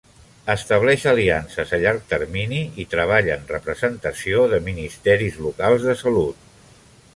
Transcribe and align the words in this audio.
Estableix 0.51 1.03
aliances 1.11 1.73
a 1.77 1.79
llarg 1.83 2.07
termini 2.13 2.63
i 2.85 2.87
treballa 2.95 3.37
en 3.41 3.45
representació 3.53 4.49
de 4.55 4.63
ministeris 4.71 5.39
locals 5.47 5.89
de 5.91 5.99
salut. 6.05 6.53